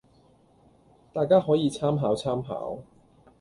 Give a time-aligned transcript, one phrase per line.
[1.13, 2.79] 大家可以參考參考